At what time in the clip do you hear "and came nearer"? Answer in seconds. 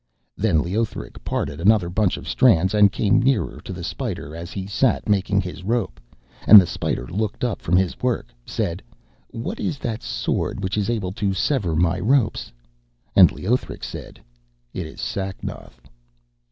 2.73-3.61